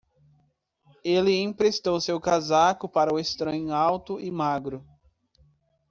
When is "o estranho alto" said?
3.13-4.19